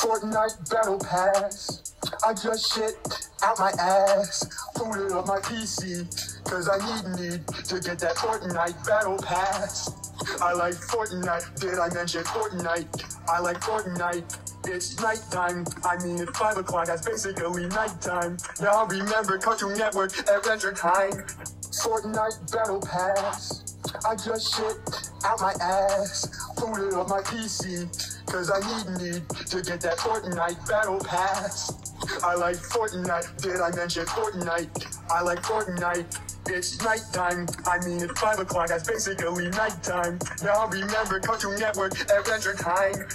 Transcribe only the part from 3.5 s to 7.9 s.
my ass, booted up my PC, cause I need need to